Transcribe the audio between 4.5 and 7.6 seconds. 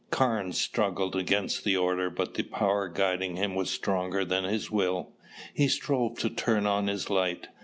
will. He strove to turn on his light.